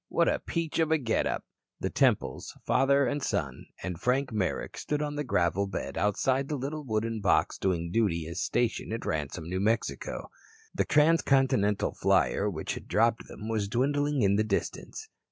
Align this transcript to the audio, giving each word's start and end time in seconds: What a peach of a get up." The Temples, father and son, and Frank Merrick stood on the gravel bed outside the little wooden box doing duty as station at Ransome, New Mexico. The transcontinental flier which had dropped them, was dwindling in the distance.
What 0.09 0.27
a 0.27 0.39
peach 0.39 0.79
of 0.79 0.89
a 0.91 0.97
get 0.97 1.27
up." 1.27 1.43
The 1.79 1.91
Temples, 1.91 2.57
father 2.65 3.05
and 3.05 3.21
son, 3.21 3.67
and 3.83 3.99
Frank 4.01 4.31
Merrick 4.31 4.75
stood 4.75 4.99
on 4.99 5.15
the 5.15 5.23
gravel 5.23 5.67
bed 5.67 5.95
outside 5.95 6.47
the 6.47 6.55
little 6.57 6.83
wooden 6.83 7.21
box 7.21 7.59
doing 7.59 7.91
duty 7.91 8.25
as 8.27 8.41
station 8.41 8.91
at 8.93 9.05
Ransome, 9.05 9.47
New 9.47 9.59
Mexico. 9.59 10.31
The 10.73 10.85
transcontinental 10.85 11.93
flier 11.93 12.49
which 12.49 12.73
had 12.73 12.87
dropped 12.87 13.27
them, 13.27 13.47
was 13.47 13.67
dwindling 13.67 14.23
in 14.23 14.37
the 14.37 14.43
distance. 14.43 15.07